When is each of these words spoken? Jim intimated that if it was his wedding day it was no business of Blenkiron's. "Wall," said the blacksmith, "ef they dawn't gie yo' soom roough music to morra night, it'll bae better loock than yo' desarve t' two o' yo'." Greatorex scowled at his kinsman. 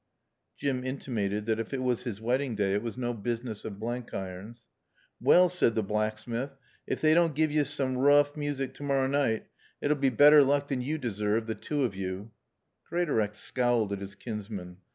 Jim 0.57 0.83
intimated 0.83 1.45
that 1.45 1.59
if 1.59 1.75
it 1.75 1.83
was 1.83 2.05
his 2.05 2.19
wedding 2.19 2.55
day 2.55 2.73
it 2.73 2.81
was 2.81 2.97
no 2.97 3.13
business 3.13 3.63
of 3.63 3.73
Blenkiron's. 3.79 4.65
"Wall," 5.21 5.47
said 5.47 5.75
the 5.75 5.83
blacksmith, 5.83 6.55
"ef 6.87 7.01
they 7.01 7.13
dawn't 7.13 7.35
gie 7.35 7.45
yo' 7.45 7.61
soom 7.61 7.95
roough 7.95 8.31
music 8.35 8.73
to 8.73 8.81
morra 8.83 9.07
night, 9.07 9.45
it'll 9.79 9.95
bae 9.95 10.09
better 10.09 10.41
loock 10.43 10.69
than 10.69 10.81
yo' 10.81 10.97
desarve 10.97 11.45
t' 11.45 11.53
two 11.53 11.83
o' 11.83 11.91
yo'." 11.91 12.31
Greatorex 12.89 13.37
scowled 13.37 13.93
at 13.93 13.99
his 13.99 14.15
kinsman. 14.15 14.77